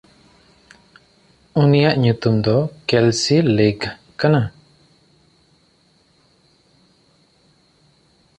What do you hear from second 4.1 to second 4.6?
ᱠᱟᱱᱟ᱾